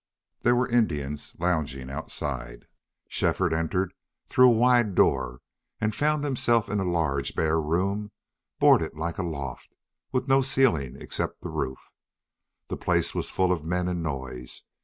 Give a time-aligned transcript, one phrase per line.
[0.41, 2.65] There were Indians lounging outside.
[3.07, 3.93] Shefford entered
[4.25, 5.41] through a wide door
[5.79, 8.11] and found himself in a large bare room,
[8.57, 9.75] boarded like a loft,
[10.11, 11.91] with no ceiling except the roof.
[12.67, 14.63] The place was full of men and noise.